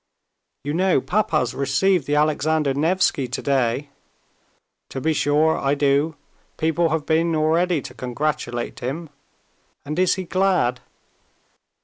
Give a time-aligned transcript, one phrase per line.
[0.63, 3.89] "You know papa's received the Alexander Nevsky today?"
[4.89, 6.15] "To be sure I do!
[6.57, 9.11] People have been already to congratulate him."
[9.85, 10.79] "And is he glad?"